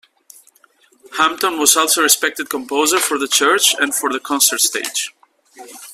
[1.19, 5.13] Hampton was also a respected composer for the church and for the concert stage.